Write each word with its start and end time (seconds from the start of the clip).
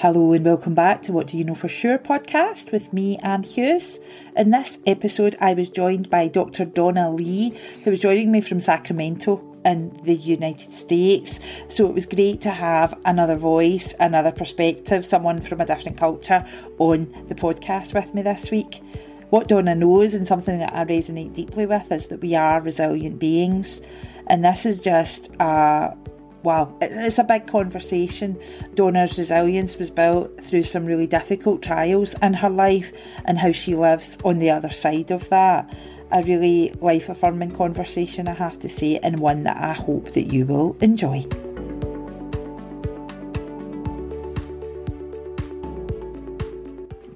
Hello 0.00 0.32
and 0.32 0.46
welcome 0.46 0.74
back 0.74 1.02
to 1.02 1.12
What 1.12 1.26
Do 1.26 1.36
You 1.36 1.44
Know 1.44 1.54
For 1.54 1.68
Sure 1.68 1.98
podcast 1.98 2.72
with 2.72 2.90
me, 2.90 3.18
Anne 3.18 3.42
Hughes. 3.42 4.00
In 4.34 4.50
this 4.50 4.78
episode, 4.86 5.36
I 5.42 5.52
was 5.52 5.68
joined 5.68 6.08
by 6.08 6.26
Dr. 6.26 6.64
Donna 6.64 7.10
Lee, 7.10 7.54
who 7.84 7.90
was 7.90 8.00
joining 8.00 8.32
me 8.32 8.40
from 8.40 8.60
Sacramento 8.60 9.44
in 9.62 9.94
the 10.04 10.14
United 10.14 10.72
States. 10.72 11.38
So 11.68 11.86
it 11.86 11.92
was 11.92 12.06
great 12.06 12.40
to 12.40 12.50
have 12.50 12.98
another 13.04 13.34
voice, 13.34 13.94
another 14.00 14.32
perspective, 14.32 15.04
someone 15.04 15.42
from 15.42 15.60
a 15.60 15.66
different 15.66 15.98
culture 15.98 16.46
on 16.78 17.26
the 17.28 17.34
podcast 17.34 17.92
with 17.92 18.14
me 18.14 18.22
this 18.22 18.50
week. 18.50 18.82
What 19.28 19.48
Donna 19.48 19.74
knows 19.74 20.14
and 20.14 20.26
something 20.26 20.60
that 20.60 20.74
I 20.74 20.86
resonate 20.86 21.34
deeply 21.34 21.66
with 21.66 21.92
is 21.92 22.06
that 22.06 22.22
we 22.22 22.34
are 22.34 22.62
resilient 22.62 23.18
beings. 23.18 23.82
And 24.28 24.46
this 24.46 24.64
is 24.64 24.80
just 24.80 25.30
a 25.40 25.94
wow, 26.42 26.76
it's 26.80 27.18
a 27.18 27.24
big 27.24 27.46
conversation. 27.46 28.38
Donna's 28.74 29.16
resilience 29.18 29.76
was 29.76 29.90
built 29.90 30.40
through 30.42 30.62
some 30.62 30.86
really 30.86 31.06
difficult 31.06 31.62
trials 31.62 32.14
in 32.22 32.34
her 32.34 32.50
life 32.50 32.92
and 33.24 33.38
how 33.38 33.52
she 33.52 33.74
lives 33.74 34.18
on 34.24 34.38
the 34.38 34.50
other 34.50 34.70
side 34.70 35.10
of 35.10 35.28
that. 35.28 35.72
A 36.12 36.22
really 36.22 36.72
life 36.80 37.08
affirming 37.08 37.52
conversation, 37.52 38.26
I 38.26 38.34
have 38.34 38.58
to 38.60 38.68
say, 38.68 38.98
and 38.98 39.18
one 39.18 39.44
that 39.44 39.56
I 39.56 39.72
hope 39.74 40.12
that 40.12 40.32
you 40.32 40.44
will 40.44 40.76
enjoy. 40.80 41.26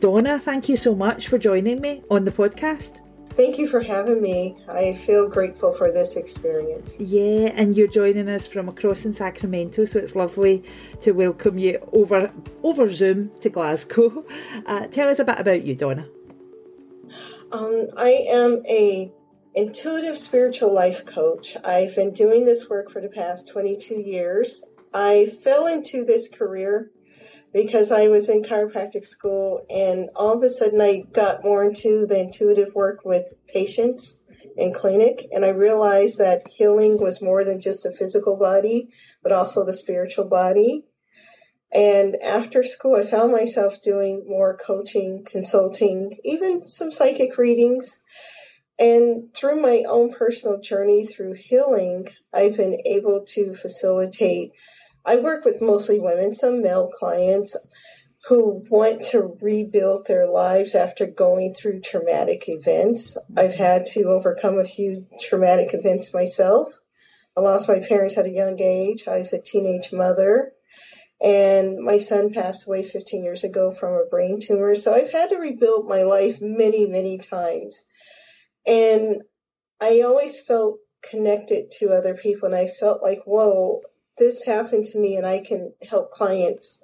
Donna, 0.00 0.38
thank 0.38 0.68
you 0.68 0.76
so 0.76 0.94
much 0.94 1.28
for 1.28 1.38
joining 1.38 1.80
me 1.80 2.02
on 2.10 2.24
the 2.24 2.30
podcast. 2.30 3.00
Thank 3.34 3.58
you 3.58 3.66
for 3.66 3.80
having 3.80 4.22
me. 4.22 4.56
I 4.68 4.94
feel 4.94 5.28
grateful 5.28 5.72
for 5.72 5.90
this 5.90 6.16
experience. 6.16 7.00
Yeah, 7.00 7.50
and 7.56 7.76
you're 7.76 7.88
joining 7.88 8.28
us 8.28 8.46
from 8.46 8.68
across 8.68 9.04
in 9.04 9.12
Sacramento, 9.12 9.86
so 9.86 9.98
it's 9.98 10.14
lovely 10.14 10.62
to 11.00 11.10
welcome 11.10 11.58
you 11.58 11.80
over 11.92 12.32
over 12.62 12.88
Zoom 12.90 13.32
to 13.40 13.50
Glasgow. 13.50 14.24
Uh, 14.66 14.86
tell 14.86 15.08
us 15.08 15.18
a 15.18 15.24
bit 15.24 15.38
about 15.38 15.64
you, 15.64 15.74
Donna. 15.74 16.06
Um, 17.52 17.88
I 17.96 18.24
am 18.30 18.62
a 18.68 19.12
intuitive 19.54 20.16
spiritual 20.16 20.72
life 20.72 21.04
coach. 21.04 21.56
I've 21.64 21.94
been 21.94 22.12
doing 22.12 22.44
this 22.44 22.70
work 22.70 22.90
for 22.90 23.00
the 23.00 23.08
past 23.08 23.48
22 23.48 23.96
years. 23.96 24.64
I 24.92 25.26
fell 25.26 25.66
into 25.66 26.04
this 26.04 26.28
career 26.28 26.90
because 27.54 27.92
I 27.92 28.08
was 28.08 28.28
in 28.28 28.42
chiropractic 28.42 29.04
school 29.04 29.64
and 29.70 30.10
all 30.16 30.36
of 30.36 30.42
a 30.42 30.50
sudden 30.50 30.82
I 30.82 31.04
got 31.12 31.44
more 31.44 31.64
into 31.64 32.04
the 32.04 32.18
intuitive 32.18 32.74
work 32.74 33.04
with 33.04 33.32
patients 33.46 34.24
in 34.56 34.74
clinic 34.74 35.28
and 35.30 35.44
I 35.44 35.50
realized 35.50 36.18
that 36.18 36.48
healing 36.48 37.00
was 37.00 37.22
more 37.22 37.44
than 37.44 37.60
just 37.60 37.86
a 37.86 37.92
physical 37.92 38.36
body, 38.36 38.88
but 39.22 39.30
also 39.30 39.64
the 39.64 39.72
spiritual 39.72 40.24
body. 40.24 40.84
And 41.72 42.16
after 42.24 42.64
school, 42.64 42.96
I 42.96 43.08
found 43.08 43.32
myself 43.32 43.80
doing 43.80 44.24
more 44.28 44.56
coaching, 44.56 45.24
consulting, 45.24 46.18
even 46.24 46.66
some 46.66 46.90
psychic 46.90 47.38
readings. 47.38 48.02
And 48.78 49.32
through 49.34 49.60
my 49.60 49.84
own 49.88 50.12
personal 50.12 50.60
journey 50.60 51.06
through 51.06 51.34
healing, 51.34 52.08
I've 52.32 52.56
been 52.56 52.76
able 52.84 53.24
to 53.28 53.54
facilitate 53.54 54.52
I 55.04 55.16
work 55.16 55.44
with 55.44 55.60
mostly 55.60 55.98
women, 56.00 56.32
some 56.32 56.62
male 56.62 56.88
clients 56.88 57.56
who 58.28 58.64
want 58.70 59.02
to 59.02 59.36
rebuild 59.42 60.06
their 60.06 60.26
lives 60.26 60.74
after 60.74 61.06
going 61.06 61.52
through 61.52 61.80
traumatic 61.80 62.44
events. 62.46 63.18
I've 63.36 63.54
had 63.54 63.84
to 63.86 64.04
overcome 64.04 64.58
a 64.58 64.64
few 64.64 65.06
traumatic 65.20 65.74
events 65.74 66.14
myself. 66.14 66.80
I 67.36 67.40
lost 67.40 67.68
my 67.68 67.80
parents 67.86 68.16
at 68.16 68.24
a 68.24 68.30
young 68.30 68.60
age. 68.60 69.06
I 69.06 69.18
was 69.18 69.32
a 69.32 69.42
teenage 69.42 69.92
mother. 69.92 70.52
And 71.22 71.78
my 71.78 71.98
son 71.98 72.32
passed 72.32 72.66
away 72.66 72.82
15 72.82 73.24
years 73.24 73.44
ago 73.44 73.70
from 73.70 73.92
a 73.92 74.08
brain 74.08 74.38
tumor. 74.40 74.74
So 74.74 74.94
I've 74.94 75.12
had 75.12 75.30
to 75.30 75.36
rebuild 75.36 75.88
my 75.88 76.02
life 76.02 76.40
many, 76.40 76.86
many 76.86 77.18
times. 77.18 77.86
And 78.66 79.22
I 79.82 80.00
always 80.00 80.40
felt 80.40 80.78
connected 81.08 81.70
to 81.72 81.90
other 81.90 82.14
people. 82.14 82.46
And 82.46 82.56
I 82.56 82.68
felt 82.68 83.02
like, 83.02 83.22
whoa, 83.26 83.82
this 84.18 84.44
happened 84.44 84.84
to 84.86 84.98
me 84.98 85.16
and 85.16 85.26
I 85.26 85.40
can 85.40 85.74
help 85.88 86.10
clients 86.10 86.82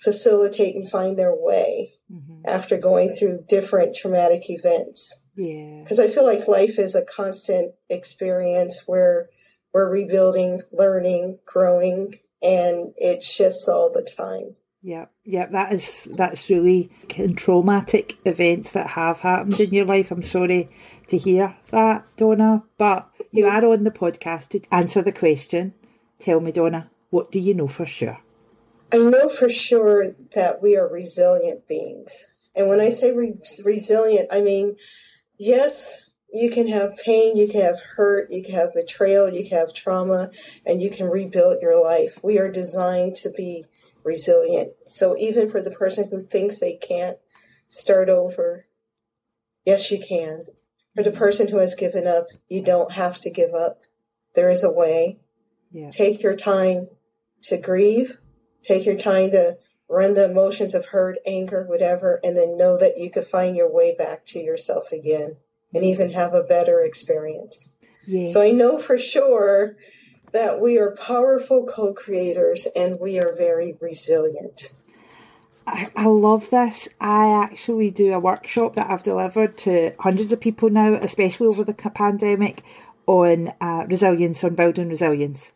facilitate 0.00 0.74
and 0.74 0.90
find 0.90 1.18
their 1.18 1.34
way 1.34 1.92
mm-hmm. 2.12 2.42
after 2.46 2.76
going 2.76 3.12
through 3.12 3.44
different 3.48 3.94
traumatic 3.94 4.50
events. 4.50 5.24
Yeah. 5.36 5.80
Because 5.82 6.00
I 6.00 6.08
feel 6.08 6.26
like 6.26 6.48
life 6.48 6.78
is 6.78 6.94
a 6.94 7.04
constant 7.04 7.74
experience 7.88 8.84
where 8.86 9.30
we're 9.72 9.90
rebuilding, 9.90 10.62
learning, 10.72 11.38
growing, 11.46 12.14
and 12.42 12.92
it 12.96 13.22
shifts 13.22 13.68
all 13.68 13.90
the 13.90 14.02
time. 14.02 14.56
Yeah, 14.84 15.06
yeah, 15.24 15.46
that 15.46 15.72
is 15.72 16.08
that's 16.16 16.50
really 16.50 16.90
traumatic 17.36 18.18
events 18.24 18.72
that 18.72 18.88
have 18.88 19.20
happened 19.20 19.60
in 19.60 19.72
your 19.72 19.84
life. 19.84 20.10
I'm 20.10 20.24
sorry 20.24 20.70
to 21.06 21.16
hear 21.16 21.56
that, 21.70 22.04
Donna, 22.16 22.64
but 22.78 23.08
you 23.30 23.46
are 23.46 23.64
on 23.64 23.84
the 23.84 23.92
podcast 23.92 24.48
to 24.48 24.60
answer 24.72 25.00
the 25.00 25.12
question 25.12 25.74
Tell 26.22 26.38
me, 26.38 26.52
Donna, 26.52 26.88
what 27.10 27.32
do 27.32 27.40
you 27.40 27.52
know 27.52 27.66
for 27.66 27.84
sure? 27.84 28.20
I 28.92 28.98
know 28.98 29.28
for 29.28 29.48
sure 29.48 30.14
that 30.36 30.62
we 30.62 30.76
are 30.76 30.86
resilient 30.86 31.66
beings. 31.66 32.32
And 32.54 32.68
when 32.68 32.78
I 32.78 32.90
say 32.90 33.10
re- 33.10 33.40
resilient, 33.64 34.28
I 34.30 34.40
mean, 34.40 34.76
yes, 35.36 36.10
you 36.32 36.48
can 36.48 36.68
have 36.68 36.96
pain, 37.04 37.36
you 37.36 37.48
can 37.48 37.62
have 37.62 37.80
hurt, 37.96 38.30
you 38.30 38.44
can 38.44 38.54
have 38.54 38.72
betrayal, 38.72 39.28
you 39.34 39.44
can 39.44 39.58
have 39.58 39.74
trauma, 39.74 40.30
and 40.64 40.80
you 40.80 40.90
can 40.90 41.08
rebuild 41.08 41.60
your 41.60 41.82
life. 41.82 42.20
We 42.22 42.38
are 42.38 42.48
designed 42.48 43.16
to 43.16 43.30
be 43.30 43.64
resilient. 44.04 44.74
So 44.86 45.16
even 45.18 45.50
for 45.50 45.60
the 45.60 45.72
person 45.72 46.08
who 46.08 46.20
thinks 46.20 46.60
they 46.60 46.74
can't 46.74 47.18
start 47.66 48.08
over, 48.08 48.66
yes, 49.66 49.90
you 49.90 49.98
can. 49.98 50.44
For 50.94 51.02
the 51.02 51.10
person 51.10 51.48
who 51.48 51.58
has 51.58 51.74
given 51.74 52.06
up, 52.06 52.26
you 52.48 52.62
don't 52.62 52.92
have 52.92 53.18
to 53.20 53.30
give 53.30 53.54
up. 53.54 53.80
There 54.36 54.50
is 54.50 54.62
a 54.62 54.72
way. 54.72 55.18
Yeah. 55.72 55.90
Take 55.90 56.22
your 56.22 56.36
time 56.36 56.88
to 57.42 57.58
grieve. 57.58 58.18
Take 58.62 58.86
your 58.86 58.96
time 58.96 59.30
to 59.32 59.56
run 59.88 60.14
the 60.14 60.30
emotions 60.30 60.74
of 60.74 60.86
hurt, 60.86 61.18
anger, 61.26 61.64
whatever, 61.64 62.20
and 62.24 62.36
then 62.36 62.56
know 62.56 62.78
that 62.78 62.98
you 62.98 63.10
could 63.10 63.24
find 63.24 63.56
your 63.56 63.70
way 63.70 63.94
back 63.94 64.24
to 64.24 64.38
yourself 64.38 64.92
again 64.92 65.36
and 65.74 65.84
even 65.84 66.10
have 66.12 66.34
a 66.34 66.42
better 66.42 66.80
experience. 66.80 67.72
Yes. 68.06 68.32
So 68.32 68.40
I 68.40 68.50
know 68.50 68.78
for 68.78 68.98
sure 68.98 69.76
that 70.32 70.60
we 70.60 70.78
are 70.78 70.96
powerful 70.96 71.66
co 71.66 71.92
creators 71.92 72.66
and 72.74 72.98
we 73.00 73.18
are 73.18 73.34
very 73.36 73.76
resilient. 73.80 74.74
I, 75.66 75.86
I, 75.94 76.06
love 76.06 76.50
this. 76.50 76.88
I 77.00 77.30
actually 77.44 77.92
do 77.92 78.12
a 78.12 78.18
workshop 78.18 78.74
that 78.74 78.90
I've 78.90 79.04
delivered 79.04 79.56
to 79.58 79.92
hundreds 80.00 80.32
of 80.32 80.40
people 80.40 80.70
now, 80.70 80.94
especially 80.94 81.46
over 81.46 81.62
the 81.62 81.74
pandemic, 81.74 82.64
on 83.06 83.52
uh, 83.60 83.84
resilience, 83.88 84.44
on 84.44 84.54
building 84.54 84.88
resilience. 84.88 85.52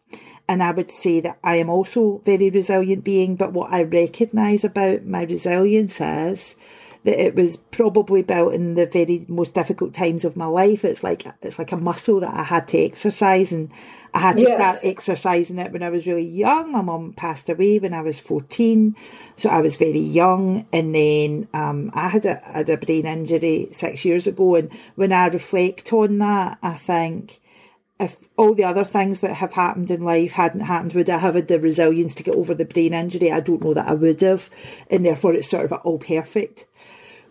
And 0.49 0.63
I 0.63 0.71
would 0.71 0.91
say 0.91 1.21
that 1.21 1.39
I 1.43 1.57
am 1.57 1.69
also 1.69 2.23
very 2.25 2.51
resilient 2.51 3.03
being, 3.05 3.35
but 3.37 3.53
what 3.53 3.73
I 3.73 3.83
recognise 3.83 4.65
about 4.65 5.05
my 5.05 5.23
resilience 5.23 6.01
is 6.01 6.57
that 7.07 7.25
it 7.25 7.37
was 7.37 7.57
probably 7.57 8.23
built 8.23 8.53
in 8.53 8.75
the 8.75 8.85
very 8.85 9.25
most 9.29 9.55
difficult 9.55 9.95
times 9.95 10.25
of 10.25 10.37
my 10.37 10.47
life. 10.47 10.85
It's 10.85 11.05
like 11.05 11.25
it's 11.41 11.59
like 11.59 11.71
a 11.71 11.77
muscle 11.77 12.19
that 12.21 12.35
I 12.35 12.43
had 12.43 12.67
to 12.69 12.79
exercise, 12.79 13.53
and 13.53 13.71
I 14.13 14.19
had 14.19 14.37
to 14.37 14.43
yes. 14.43 14.57
start 14.57 14.93
exercising 14.93 15.61
it 15.61 15.73
when 15.73 15.85
I 15.85 15.89
was 15.89 16.09
really 16.09 16.27
young. 16.27 16.73
My 16.73 16.83
mum 16.83 17.13
passed 17.13 17.49
away 17.49 17.79
when 17.79 17.95
I 17.95 18.01
was 18.01 18.19
fourteen, 18.19 18.97
so 19.37 19.49
I 19.49 19.61
was 19.61 19.77
very 19.77 20.01
young. 20.01 20.67
And 20.73 20.95
then 20.95 21.49
um, 21.55 21.93
I 21.95 22.09
had 22.09 22.27
a 22.27 22.41
had 22.45 22.69
a 22.69 22.77
brain 22.77 23.07
injury 23.07 23.69
six 23.71 24.05
years 24.05 24.27
ago, 24.27 24.57
and 24.57 24.73
when 24.97 25.13
I 25.13 25.29
reflect 25.29 25.93
on 25.93 26.19
that, 26.19 26.59
I 26.61 26.75
think 26.75 27.41
if 27.99 28.29
all 28.37 28.55
the 28.55 28.65
other 28.65 28.85
things 28.85 29.21
that 29.21 29.37
have 29.37 29.55
happened 29.55 29.91
in 29.91 30.05
life 30.05 30.33
hadn't 30.33 30.61
happened, 30.61 30.93
would 30.93 31.09
I 31.09 31.19
have 31.19 31.35
had 31.35 31.49
the 31.49 31.59
resilience 31.59 32.15
to 32.17 32.23
get 32.23 32.35
over 32.35 32.55
the 32.55 32.67
brain 32.67 32.93
injury? 32.93 33.33
I 33.33 33.41
don't 33.41 33.63
know 33.65 33.73
that 33.75 33.89
I 33.89 33.95
would 33.95 34.21
have. 34.21 34.51
And 34.91 35.05
therefore, 35.05 35.35
it's 35.35 35.49
sort 35.49 35.65
of 35.65 35.73
all 35.73 35.99
perfect. 35.99 36.67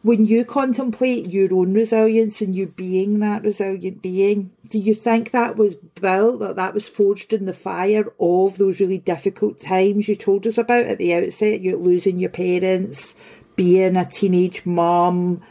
When 0.01 0.25
you 0.25 0.45
contemplate 0.45 1.29
your 1.29 1.53
own 1.53 1.73
resilience 1.73 2.41
and 2.41 2.55
you 2.55 2.67
being 2.67 3.19
that 3.19 3.43
resilient 3.43 4.01
being, 4.01 4.51
do 4.67 4.77
you 4.77 4.93
think 4.93 5.31
that 5.31 5.55
was 5.55 5.75
built, 5.75 6.39
that 6.39 6.55
that 6.55 6.73
was 6.75 6.87
forged 6.87 7.33
in 7.33 7.45
the 7.45 7.53
fire 7.53 8.05
of 8.19 8.57
those 8.57 8.79
really 8.79 8.99
difficult 8.99 9.59
times 9.59 10.07
you 10.07 10.15
told 10.15 10.45
us 10.45 10.57
about 10.57 10.85
at 10.85 10.99
the 10.99 11.13
outset? 11.13 11.61
You're 11.61 11.77
losing 11.77 12.19
your 12.19 12.29
parents, 12.29 13.15
being 13.55 13.97
a 13.97 14.05
teenage 14.05 14.65
mom, 14.65 15.41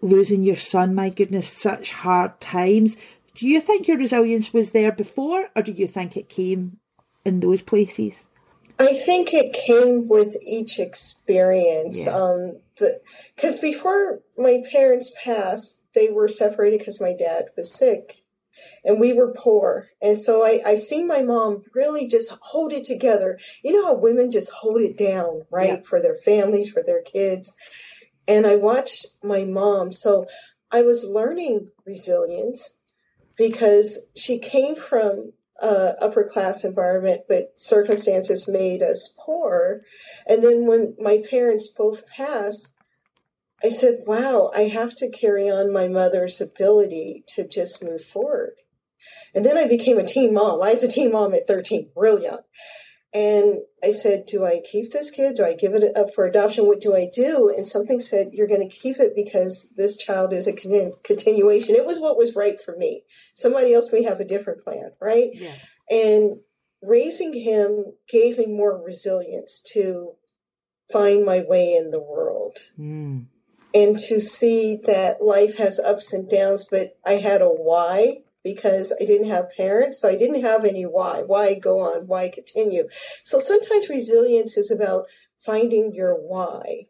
losing 0.00 0.42
your 0.42 0.56
son, 0.56 0.94
my 0.94 1.10
goodness, 1.10 1.48
such 1.48 1.92
hard 1.92 2.40
times 2.40 2.96
do 3.38 3.46
you 3.46 3.60
think 3.60 3.86
your 3.86 3.96
resilience 3.96 4.52
was 4.52 4.72
there 4.72 4.90
before, 4.90 5.48
or 5.54 5.62
do 5.62 5.70
you 5.70 5.86
think 5.86 6.16
it 6.16 6.28
came 6.28 6.78
in 7.24 7.38
those 7.38 7.62
places? 7.62 8.28
I 8.80 8.94
think 8.94 9.32
it 9.32 9.52
came 9.52 10.08
with 10.08 10.36
each 10.44 10.80
experience. 10.80 12.06
Yeah. 12.06 12.16
Um, 12.16 12.58
because 13.36 13.60
before 13.60 14.20
my 14.36 14.64
parents 14.72 15.14
passed, 15.24 15.84
they 15.94 16.08
were 16.10 16.26
separated 16.26 16.80
because 16.80 17.00
my 17.00 17.14
dad 17.16 17.44
was 17.56 17.72
sick. 17.72 18.22
and 18.84 18.98
we 18.98 19.12
were 19.12 19.32
poor. 19.32 19.86
And 20.02 20.18
so 20.18 20.44
I, 20.44 20.60
I've 20.66 20.80
seen 20.80 21.06
my 21.06 21.22
mom 21.22 21.62
really 21.76 22.08
just 22.08 22.36
hold 22.40 22.72
it 22.72 22.82
together. 22.82 23.38
You 23.62 23.72
know 23.72 23.86
how 23.86 23.94
women 23.94 24.32
just 24.32 24.50
hold 24.50 24.80
it 24.80 24.98
down, 24.98 25.42
right? 25.52 25.74
Yeah. 25.74 25.80
For 25.88 26.02
their 26.02 26.16
families, 26.16 26.72
for 26.72 26.82
their 26.82 27.02
kids. 27.02 27.54
And 28.26 28.46
I 28.46 28.56
watched 28.56 29.06
my 29.22 29.44
mom. 29.44 29.92
So 29.92 30.26
I 30.72 30.82
was 30.82 31.04
learning 31.04 31.68
resilience 31.86 32.77
because 33.38 34.10
she 34.16 34.38
came 34.38 34.74
from 34.74 35.32
uh, 35.62 35.92
upper 36.00 36.24
class 36.24 36.64
environment, 36.64 37.22
but 37.28 37.58
circumstances 37.58 38.48
made 38.48 38.82
us 38.82 39.14
poor. 39.18 39.82
And 40.26 40.42
then 40.42 40.66
when 40.66 40.96
my 41.00 41.22
parents 41.28 41.68
both 41.68 42.06
passed, 42.08 42.74
I 43.62 43.70
said, 43.70 44.02
wow, 44.06 44.50
I 44.54 44.62
have 44.62 44.94
to 44.96 45.10
carry 45.10 45.50
on 45.50 45.72
my 45.72 45.88
mother's 45.88 46.40
ability 46.40 47.24
to 47.28 47.48
just 47.48 47.82
move 47.82 48.04
forward. 48.04 48.54
And 49.34 49.44
then 49.44 49.56
I 49.56 49.66
became 49.66 49.98
a 49.98 50.04
teen 50.04 50.32
mom. 50.32 50.62
I 50.62 50.70
was 50.70 50.82
a 50.82 50.88
teen 50.88 51.12
mom 51.12 51.34
at 51.34 51.46
13, 51.46 51.90
real 51.96 52.20
young. 52.20 52.40
And 53.14 53.62
I 53.82 53.90
said, 53.90 54.24
Do 54.26 54.44
I 54.44 54.60
keep 54.60 54.90
this 54.90 55.10
kid? 55.10 55.36
Do 55.36 55.44
I 55.44 55.54
give 55.54 55.74
it 55.74 55.96
up 55.96 56.14
for 56.14 56.26
adoption? 56.26 56.66
What 56.66 56.80
do 56.80 56.94
I 56.94 57.08
do? 57.12 57.52
And 57.54 57.66
something 57.66 58.00
said, 58.00 58.28
You're 58.32 58.46
going 58.46 58.68
to 58.68 58.76
keep 58.76 58.98
it 58.98 59.14
because 59.16 59.72
this 59.76 59.96
child 59.96 60.32
is 60.32 60.46
a 60.46 60.52
continuation. 60.52 61.74
It 61.74 61.86
was 61.86 62.00
what 62.00 62.18
was 62.18 62.36
right 62.36 62.60
for 62.60 62.76
me. 62.76 63.02
Somebody 63.34 63.72
else 63.72 63.92
may 63.92 64.02
have 64.02 64.20
a 64.20 64.24
different 64.24 64.62
plan, 64.62 64.90
right? 65.00 65.30
Yeah. 65.32 65.54
And 65.88 66.40
raising 66.82 67.32
him 67.32 67.94
gave 68.08 68.38
me 68.38 68.46
more 68.46 68.82
resilience 68.82 69.62
to 69.72 70.12
find 70.92 71.24
my 71.24 71.44
way 71.48 71.74
in 71.74 71.90
the 71.90 72.00
world. 72.00 72.58
Mm 72.78 73.26
and 73.74 73.98
to 73.98 74.20
see 74.20 74.76
that 74.86 75.22
life 75.22 75.58
has 75.58 75.78
ups 75.78 76.12
and 76.12 76.28
downs, 76.28 76.66
but 76.70 76.96
I 77.04 77.14
had 77.14 77.42
a 77.42 77.48
why 77.48 78.18
because 78.44 78.96
I 79.00 79.04
didn't 79.04 79.28
have 79.28 79.54
parents, 79.56 80.00
so 80.00 80.08
I 80.08 80.16
didn't 80.16 80.42
have 80.42 80.64
any 80.64 80.84
why. 80.84 81.22
Why 81.22 81.54
go 81.54 81.78
on? 81.78 82.06
Why 82.06 82.28
continue? 82.28 82.88
So 83.22 83.38
sometimes 83.38 83.88
resilience 83.88 84.56
is 84.56 84.70
about 84.70 85.06
finding 85.38 85.94
your 85.94 86.14
why. 86.14 86.86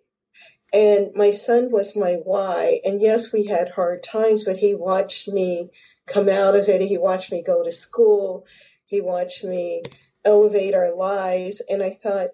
And 0.72 1.10
my 1.14 1.30
son 1.30 1.70
was 1.70 1.96
my 1.96 2.18
why. 2.24 2.80
And 2.84 3.00
yes, 3.00 3.32
we 3.32 3.46
had 3.46 3.70
hard 3.70 4.02
times, 4.02 4.44
but 4.44 4.58
he 4.58 4.74
watched 4.74 5.28
me 5.28 5.70
come 6.06 6.28
out 6.28 6.54
of 6.54 6.68
it. 6.68 6.80
He 6.82 6.98
watched 6.98 7.32
me 7.32 7.42
go 7.42 7.62
to 7.62 7.72
school. 7.72 8.46
He 8.84 9.00
watched 9.00 9.44
me 9.44 9.82
elevate 10.24 10.74
our 10.74 10.94
lives. 10.94 11.62
And 11.70 11.82
I 11.82 11.90
thought, 11.90 12.30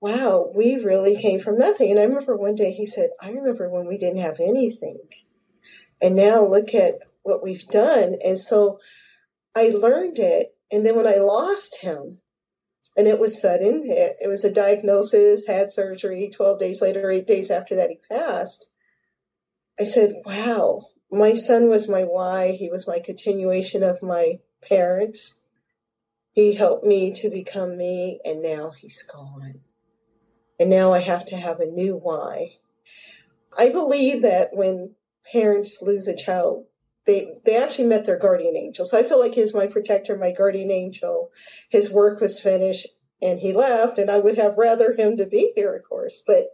wow, 0.00 0.50
we 0.54 0.76
really 0.76 1.16
came 1.16 1.40
from 1.40 1.58
nothing. 1.58 1.90
And 1.90 1.98
I 1.98 2.04
remember 2.04 2.36
one 2.36 2.54
day 2.54 2.72
he 2.72 2.86
said, 2.86 3.10
I 3.22 3.30
remember 3.30 3.68
when 3.68 3.86
we 3.86 3.98
didn't 3.98 4.20
have 4.20 4.38
anything. 4.40 4.98
And 6.02 6.16
now 6.16 6.44
look 6.44 6.74
at 6.74 6.94
what 7.22 7.42
we've 7.42 7.66
done. 7.68 8.16
And 8.24 8.38
so 8.38 8.78
I 9.56 9.68
learned 9.68 10.18
it. 10.18 10.54
And 10.72 10.84
then 10.86 10.96
when 10.96 11.06
I 11.06 11.16
lost 11.16 11.82
him, 11.82 12.20
and 12.96 13.06
it 13.06 13.18
was 13.18 13.40
sudden, 13.40 13.82
it, 13.84 14.16
it 14.20 14.28
was 14.28 14.44
a 14.44 14.52
diagnosis, 14.52 15.46
had 15.46 15.72
surgery, 15.72 16.30
12 16.32 16.58
days 16.58 16.82
later, 16.82 17.10
eight 17.10 17.26
days 17.26 17.50
after 17.50 17.74
that, 17.76 17.90
he 17.90 17.98
passed. 18.10 18.68
I 19.78 19.84
said, 19.84 20.14
wow, 20.24 20.80
my 21.10 21.34
son 21.34 21.68
was 21.68 21.88
my 21.88 22.02
why. 22.02 22.52
He 22.52 22.68
was 22.68 22.88
my 22.88 23.00
continuation 23.00 23.82
of 23.82 24.02
my 24.02 24.34
parents. 24.68 25.42
He 26.32 26.54
helped 26.54 26.84
me 26.84 27.12
to 27.12 27.30
become 27.30 27.76
me, 27.76 28.20
and 28.24 28.42
now 28.42 28.70
he's 28.70 29.02
gone 29.02 29.60
and 30.60 30.68
now 30.68 30.92
I 30.92 30.98
have 30.98 31.24
to 31.26 31.36
have 31.36 31.58
a 31.58 31.66
new 31.66 31.96
why. 31.96 32.58
I 33.58 33.70
believe 33.70 34.20
that 34.20 34.50
when 34.52 34.94
parents 35.32 35.80
lose 35.80 36.06
a 36.06 36.14
child, 36.14 36.66
they 37.06 37.34
they 37.44 37.56
actually 37.56 37.88
met 37.88 38.04
their 38.04 38.18
guardian 38.18 38.56
angel. 38.56 38.84
So 38.84 38.98
I 38.98 39.02
feel 39.02 39.18
like 39.18 39.34
he's 39.34 39.54
my 39.54 39.66
protector, 39.66 40.16
my 40.16 40.32
guardian 40.32 40.70
angel. 40.70 41.30
His 41.70 41.92
work 41.92 42.20
was 42.20 42.40
finished 42.40 42.88
and 43.22 43.40
he 43.40 43.52
left, 43.52 43.98
and 43.98 44.10
I 44.10 44.18
would 44.18 44.36
have 44.36 44.56
rather 44.56 44.94
him 44.94 45.16
to 45.18 45.26
be 45.26 45.52
here, 45.54 45.74
of 45.74 45.82
course, 45.88 46.22
but 46.26 46.44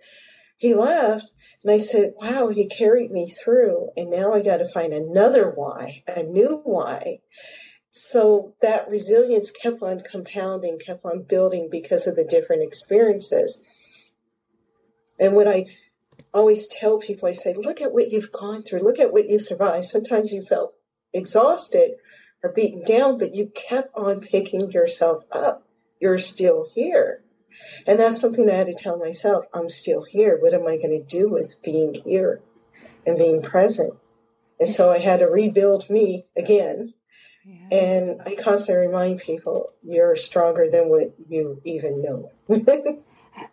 he 0.57 0.75
left 0.75 1.31
and 1.63 1.73
I 1.73 1.79
said, 1.79 2.15
Wow, 2.21 2.49
he 2.49 2.69
carried 2.69 3.11
me 3.11 3.29
through, 3.29 3.91
and 3.97 4.11
now 4.11 4.33
I 4.33 4.41
got 4.41 4.59
to 4.59 4.69
find 4.69 4.93
another 4.93 5.51
why, 5.51 6.03
a 6.07 6.23
new 6.23 6.61
why. 6.65 7.19
So 7.91 8.55
that 8.61 8.91
resilience 8.91 9.51
kept 9.51 9.83
on 9.83 10.01
compounding, 10.01 10.79
kept 10.79 11.05
on 11.05 11.23
building 11.23 11.69
because 11.71 12.07
of 12.07 12.15
the 12.15 12.25
different 12.25 12.63
experiences. 12.63 13.69
And 15.19 15.35
when 15.35 15.49
I 15.49 15.65
always 16.37 16.67
tell 16.67 16.99
people, 16.99 17.29
I 17.29 17.33
say, 17.33 17.55
look 17.55 17.81
at 17.81 17.93
what 17.93 18.11
you've 18.11 18.31
gone 18.31 18.63
through, 18.63 18.81
look 18.81 18.99
at 18.99 19.13
what 19.13 19.29
you 19.29 19.39
survived. 19.39 19.87
Sometimes 19.87 20.33
you 20.33 20.43
felt 20.43 20.75
exhausted 21.13 21.93
or 22.43 22.53
beaten 22.53 22.85
down, 22.85 23.19
but 23.19 23.35
you 23.35 23.51
kept 23.55 23.89
on 23.97 24.21
picking 24.21 24.71
yourself 24.71 25.25
up. 25.33 25.67
You're 26.01 26.19
still 26.19 26.69
here. 26.75 27.23
And 27.87 27.99
that's 27.99 28.21
something 28.21 28.51
I 28.51 28.55
had 28.55 28.67
to 28.67 28.75
tell 28.75 28.99
myself 28.99 29.47
I'm 29.55 29.71
still 29.71 30.05
here. 30.05 30.39
What 30.39 30.53
am 30.53 30.67
I 30.67 30.77
going 30.77 30.91
to 30.91 31.03
do 31.03 31.31
with 31.31 31.61
being 31.63 31.95
here 32.05 32.43
and 33.07 33.17
being 33.17 33.41
present? 33.43 33.95
And 34.61 34.69
so 34.69 34.93
I 34.93 34.99
had 34.99 35.21
to 35.21 35.27
rebuild 35.27 35.89
me 35.89 36.27
again. 36.37 36.93
Yeah. 37.47 37.79
And 37.79 38.21
I 38.27 38.35
constantly 38.35 38.87
remind 38.87 39.21
people 39.21 39.71
you're 39.83 40.17
stronger 40.17 40.67
than 40.71 40.89
what 40.89 41.15
you 41.29 41.63
even 41.65 42.03
know. 42.03 42.31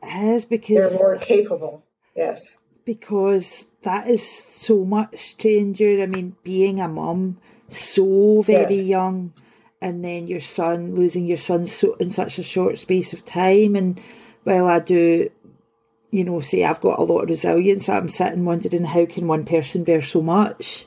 is 0.03 0.45
because 0.45 0.91
they're 0.91 0.99
more 0.99 1.17
capable. 1.17 1.85
Yes, 2.15 2.61
because 2.85 3.67
that 3.83 4.07
is 4.07 4.27
so 4.27 4.85
much 4.85 5.37
to 5.37 5.49
endure. 5.49 6.01
I 6.01 6.05
mean, 6.05 6.35
being 6.43 6.79
a 6.79 6.87
mum 6.87 7.37
so 7.69 8.41
very 8.41 8.75
yes. 8.75 8.85
young, 8.85 9.33
and 9.81 10.03
then 10.03 10.27
your 10.27 10.39
son 10.39 10.95
losing 10.95 11.25
your 11.25 11.37
son 11.37 11.67
so 11.67 11.95
in 11.95 12.09
such 12.09 12.39
a 12.39 12.43
short 12.43 12.77
space 12.77 13.13
of 13.13 13.25
time, 13.25 13.75
and 13.75 13.99
well, 14.45 14.67
I 14.67 14.79
do. 14.79 15.29
You 16.11 16.23
know, 16.23 16.41
say 16.41 16.63
I've 16.63 16.81
got 16.81 16.99
a 16.99 17.03
lot 17.03 17.23
of 17.23 17.29
resilience. 17.29 17.89
I'm 17.89 18.07
sitting 18.07 18.45
wondering 18.45 18.85
how 18.85 19.07
can 19.07 19.27
one 19.27 19.45
person 19.45 19.83
bear 19.83 20.01
so 20.01 20.21
much. 20.21 20.85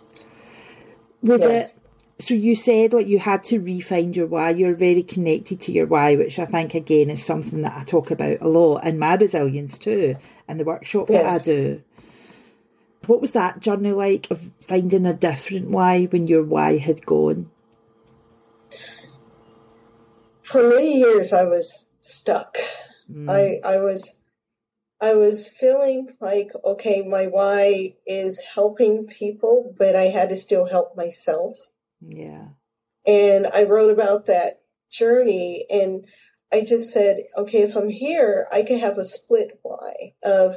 Was 1.21 1.41
yes. 1.41 1.77
it 1.77 1.83
so 2.19 2.33
you 2.33 2.55
said 2.55 2.93
like 2.93 3.07
you 3.07 3.19
had 3.19 3.45
to 3.45 3.59
refine 3.59 4.15
your 4.15 4.27
why. 4.27 4.51
You're 4.51 4.75
very 4.75 5.03
connected 5.03 5.61
to 5.63 5.73
your 5.73 5.87
why, 5.87 6.17
which 6.17 6.39
I 6.39 6.47
think 6.47 6.75
again 6.75 7.11
is 7.11 7.25
something 7.25 7.63
that 7.63 7.77
I 7.77 7.85
talk 7.85 8.11
about 8.11 8.41
a 8.41 8.49
lot 8.49 8.85
in 8.85 8.99
my 8.99 9.15
resilience 9.15 9.79
too, 9.79 10.17
and 10.49 10.59
the 10.59 10.65
workshop 10.65 11.09
yes. 11.11 11.45
that 11.45 11.53
I 11.53 11.55
do. 11.55 11.83
What 13.07 13.21
was 13.21 13.33
that 13.33 13.61
journey 13.61 13.93
like 13.93 14.31
of 14.31 14.53
finding 14.61 15.07
a 15.07 15.15
different 15.15 15.71
why 15.71 16.05
when 16.07 16.27
your 16.27 16.43
why 16.43 16.79
had 16.79 17.07
gone? 17.07 17.51
For 20.43 20.63
many 20.69 20.99
years, 20.99 21.33
I 21.33 21.45
was 21.45 21.87
stuck. 22.01 22.57
Mm. 23.11 23.31
I 23.31 23.69
I 23.69 23.79
was 23.79 24.21
I 25.01 25.15
was 25.15 25.49
feeling 25.49 26.09
like 26.21 26.51
okay, 26.65 27.03
my 27.03 27.27
why 27.27 27.95
is 28.07 28.41
helping 28.55 29.07
people, 29.07 29.75
but 29.79 29.95
I 29.95 30.05
had 30.05 30.29
to 30.31 30.37
still 30.37 30.67
help 30.67 30.97
myself 30.97 31.55
yeah. 32.01 32.49
And 33.07 33.47
I 33.55 33.65
wrote 33.65 33.91
about 33.91 34.27
that 34.27 34.63
journey 34.91 35.67
and 35.71 36.07
I 36.53 36.63
just 36.63 36.93
said, 36.93 37.19
okay, 37.37 37.63
if 37.63 37.77
I'm 37.77 37.91
here, 37.91 38.47
I 38.53 38.63
could 38.63 38.81
have 38.81 38.99
a 38.99 39.05
split 39.05 39.59
why 39.63 40.15
of 40.23 40.57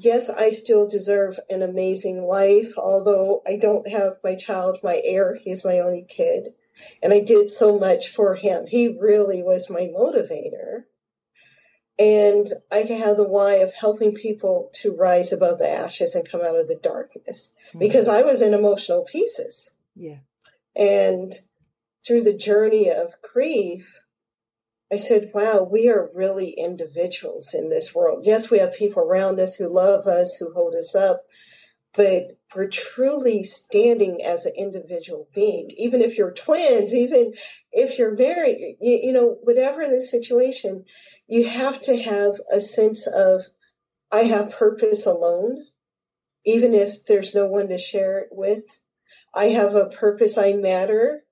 yes, 0.00 0.30
I 0.30 0.50
still 0.50 0.88
deserve 0.88 1.38
an 1.48 1.62
amazing 1.62 2.22
life, 2.22 2.74
although 2.76 3.42
I 3.46 3.56
don't 3.56 3.88
have 3.88 4.18
my 4.24 4.34
child, 4.34 4.78
my 4.82 5.00
heir, 5.04 5.38
he's 5.42 5.64
my 5.64 5.78
only 5.78 6.04
kid. 6.08 6.48
And 7.02 7.12
I 7.12 7.20
did 7.20 7.50
so 7.50 7.78
much 7.78 8.08
for 8.08 8.36
him. 8.36 8.66
He 8.66 8.88
really 8.88 9.42
was 9.42 9.70
my 9.70 9.90
motivator. 9.94 10.84
And 11.98 12.46
I 12.72 12.84
can 12.84 12.98
have 12.98 13.18
the 13.18 13.28
why 13.28 13.56
of 13.56 13.74
helping 13.74 14.14
people 14.14 14.70
to 14.76 14.96
rise 14.96 15.32
above 15.32 15.58
the 15.58 15.68
ashes 15.68 16.14
and 16.14 16.26
come 16.26 16.40
out 16.40 16.58
of 16.58 16.66
the 16.66 16.80
darkness 16.82 17.52
mm-hmm. 17.68 17.80
because 17.80 18.08
I 18.08 18.22
was 18.22 18.40
in 18.40 18.54
emotional 18.54 19.04
pieces. 19.04 19.74
Yeah. 19.94 20.20
And 20.74 21.32
through 22.06 22.22
the 22.22 22.36
journey 22.36 22.88
of 22.88 23.12
grief, 23.20 24.02
I 24.92 24.96
said, 24.96 25.30
wow, 25.32 25.62
we 25.70 25.88
are 25.88 26.10
really 26.14 26.50
individuals 26.50 27.54
in 27.54 27.68
this 27.68 27.94
world. 27.94 28.22
Yes, 28.24 28.50
we 28.50 28.58
have 28.58 28.74
people 28.74 29.02
around 29.02 29.38
us 29.38 29.54
who 29.54 29.68
love 29.68 30.06
us, 30.06 30.36
who 30.36 30.52
hold 30.52 30.74
us 30.74 30.96
up, 30.96 31.22
but 31.96 32.38
we're 32.54 32.68
truly 32.68 33.44
standing 33.44 34.20
as 34.24 34.46
an 34.46 34.52
individual 34.56 35.28
being. 35.34 35.70
Even 35.76 36.00
if 36.00 36.18
you're 36.18 36.32
twins, 36.32 36.94
even 36.94 37.32
if 37.72 37.98
you're 37.98 38.14
married, 38.14 38.76
you, 38.80 39.00
you 39.02 39.12
know, 39.12 39.38
whatever 39.42 39.86
the 39.86 40.02
situation, 40.02 40.84
you 41.28 41.48
have 41.48 41.80
to 41.82 41.96
have 41.96 42.34
a 42.52 42.60
sense 42.60 43.06
of, 43.06 43.42
I 44.10 44.24
have 44.24 44.56
purpose 44.56 45.06
alone, 45.06 45.62
even 46.44 46.74
if 46.74 47.04
there's 47.06 47.34
no 47.34 47.46
one 47.46 47.68
to 47.68 47.78
share 47.78 48.18
it 48.18 48.28
with. 48.32 48.82
I 49.32 49.46
have 49.46 49.74
a 49.74 49.86
purpose, 49.86 50.36
I 50.36 50.54
matter, 50.54 51.22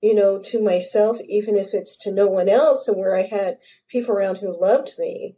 you 0.00 0.14
know, 0.14 0.40
to 0.42 0.62
myself, 0.62 1.18
even 1.26 1.56
if 1.56 1.74
it's 1.74 1.96
to 1.98 2.12
no 2.12 2.26
one 2.26 2.48
else, 2.48 2.88
and 2.88 2.96
where 2.96 3.16
I 3.16 3.22
had 3.22 3.58
people 3.88 4.14
around 4.14 4.38
who 4.38 4.58
loved 4.58 4.92
me 4.98 5.36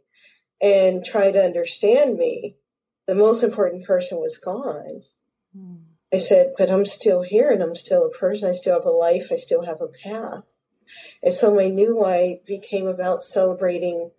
and 0.61 1.03
tried 1.03 1.31
to 1.31 1.43
understand 1.43 2.17
me. 2.17 2.57
The 3.05 3.15
most 3.15 3.43
important 3.43 3.85
person 3.85 4.19
was 4.19 4.37
gone. 4.37 5.01
Mm. 5.57 5.81
I 6.13 6.17
said, 6.17 6.53
but 6.57 6.69
I'm 6.69 6.85
still 6.85 7.23
here 7.23 7.51
and 7.51 7.61
I'm 7.61 7.75
still 7.75 8.05
a 8.05 8.17
person. 8.17 8.49
I 8.49 8.53
still 8.53 8.75
have 8.75 8.85
a 8.85 8.91
life. 8.91 9.27
I 9.31 9.35
still 9.35 9.65
have 9.65 9.81
a 9.81 9.87
path. 9.87 10.55
And 11.21 11.33
so 11.33 11.53
my 11.53 11.67
new 11.67 11.97
why 11.97 12.39
became 12.45 12.87
about 12.87 13.21
celebrating 13.21 14.11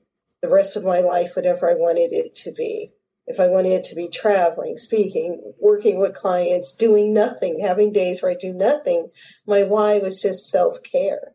the 0.42 0.48
rest 0.48 0.76
of 0.76 0.84
my 0.84 1.00
life, 1.00 1.36
whatever 1.36 1.70
I 1.70 1.74
wanted 1.74 2.12
it 2.12 2.34
to 2.36 2.52
be. 2.52 2.92
If 3.26 3.40
I 3.40 3.47
wanted 3.47 3.85
to 3.85 3.95
be 3.95 4.09
traveling, 4.09 4.76
speaking, 4.76 5.54
working 5.59 5.99
with 5.99 6.14
clients, 6.14 6.76
doing 6.76 7.14
nothing, 7.14 7.61
having 7.61 7.93
days 7.93 8.23
where 8.23 8.33
I 8.33 8.37
do 8.38 8.52
nothing, 8.52 9.09
my 9.47 9.62
why 9.62 9.99
was 9.99 10.21
just 10.21 10.50
self 10.50 10.83
care. 10.83 11.33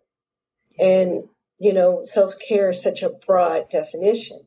And, 0.79 1.23
you 1.59 1.73
know, 1.73 1.99
self 2.01 2.35
care 2.47 2.69
is 2.69 2.81
such 2.81 3.01
a 3.01 3.09
broad 3.09 3.69
definition. 3.69 4.41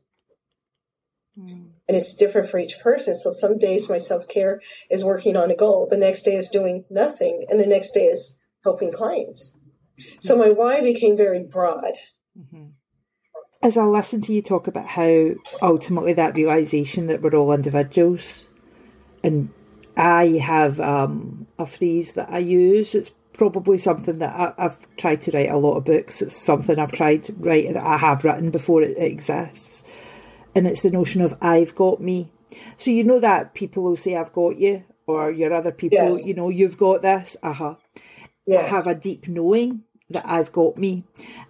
Mm. 1.37 1.71
And 1.87 1.97
it's 1.97 2.15
different 2.15 2.49
for 2.49 2.59
each 2.59 2.79
person. 2.81 3.15
So 3.15 3.29
some 3.29 3.57
days 3.57 3.89
my 3.89 3.97
self 3.97 4.27
care 4.27 4.61
is 4.89 5.03
working 5.03 5.35
on 5.35 5.51
a 5.51 5.55
goal. 5.55 5.87
The 5.89 5.97
next 5.97 6.23
day 6.23 6.35
is 6.35 6.49
doing 6.49 6.85
nothing. 6.89 7.45
And 7.49 7.59
the 7.59 7.67
next 7.67 7.91
day 7.91 8.05
is 8.05 8.37
helping 8.63 8.91
clients. 8.91 9.57
So 10.21 10.37
my 10.37 10.49
why 10.49 10.81
became 10.81 11.17
very 11.17 11.43
broad. 11.43 11.93
Mm-hmm. 12.37 12.67
As 13.63 13.77
I 13.77 13.85
listen 13.85 14.19
to 14.21 14.33
you 14.33 14.41
talk 14.41 14.67
about 14.67 14.87
how 14.87 15.29
ultimately 15.61 16.11
that 16.13 16.35
realization 16.35 17.07
that 17.07 17.21
we're 17.21 17.33
all 17.33 17.53
individuals, 17.53 18.47
and 19.23 19.51
I 19.95 20.41
have 20.43 20.81
um, 20.81 21.47
a 21.57 21.65
phrase 21.65 22.13
that 22.13 22.29
I 22.29 22.39
use. 22.39 22.93
It's 22.93 23.13
probably 23.31 23.77
something 23.77 24.19
that 24.19 24.55
I, 24.57 24.61
have 24.61 24.85
tried 24.97 25.21
to 25.21 25.31
write 25.31 25.49
a 25.49 25.57
lot 25.57 25.77
of 25.77 25.85
books. 25.85 26.21
It's 26.21 26.35
something 26.35 26.77
I've 26.77 26.91
tried 26.91 27.23
to 27.23 27.33
write 27.33 27.73
that 27.73 27.83
I 27.83 27.97
have 27.97 28.25
written 28.25 28.51
before 28.51 28.83
it, 28.83 28.97
it 28.97 29.11
exists, 29.11 29.85
and 30.53 30.67
it's 30.67 30.81
the 30.81 30.91
notion 30.91 31.21
of 31.21 31.33
I've 31.41 31.73
got 31.73 32.01
me. 32.01 32.33
So 32.75 32.91
you 32.91 33.05
know 33.05 33.21
that 33.21 33.53
people 33.53 33.83
will 33.83 33.95
say 33.95 34.17
I've 34.17 34.33
got 34.33 34.57
you, 34.57 34.83
or 35.07 35.31
your 35.31 35.53
other 35.53 35.71
people, 35.71 35.97
yes. 35.97 36.25
you 36.25 36.33
know, 36.33 36.49
you've 36.49 36.77
got 36.77 37.01
this. 37.01 37.37
Uh 37.41 37.53
huh. 37.53 37.75
Yes. 38.45 38.65
I 38.65 38.75
have 38.75 38.97
a 38.97 38.99
deep 38.99 39.29
knowing 39.29 39.83
that 40.13 40.27
I've 40.27 40.51
got 40.51 40.77
me. 40.77 41.03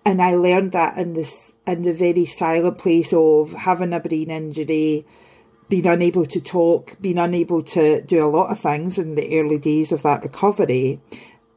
And 0.06 0.22
I 0.22 0.36
learned 0.36 0.72
that 0.74 0.98
in 0.98 1.14
this 1.14 1.54
in 1.66 1.84
the 1.84 1.94
very 1.94 2.26
silent 2.26 2.78
place 2.78 3.14
of 3.14 3.54
having 3.54 3.94
a 3.94 4.00
brain 4.00 4.32
injury, 4.32 5.06
being 5.70 5.88
unable 5.88 6.26
to 6.26 6.42
talk, 6.42 6.98
being 7.02 7.18
unable 7.18 7.64
to 7.64 8.02
do 8.02 8.26
a 8.26 8.28
lot 8.28 8.52
of 8.52 8.60
things 8.60 8.98
in 8.98 9.16
the 9.16 9.40
early 9.40 9.58
days 9.58 9.92
of 9.92 10.04
that 10.04 10.24
recovery, 10.24 11.00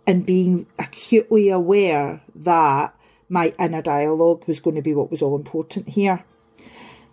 and 0.06 0.26
being 0.26 0.66
acutely 0.78 1.48
aware 1.48 2.22
that 2.34 2.94
my 3.28 3.52
inner 3.58 3.82
dialogue 3.82 4.46
was 4.46 4.60
going 4.60 4.76
to 4.76 4.82
be 4.82 4.94
what 4.94 5.10
was 5.10 5.22
all 5.22 5.36
important 5.36 5.88
here. 5.88 6.24